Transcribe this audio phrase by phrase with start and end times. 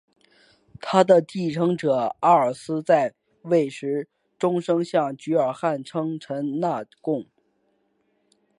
[0.79, 3.13] 他的继承者阿尔斯兰在
[3.43, 7.27] 位时终生向菊儿汗称臣纳贡。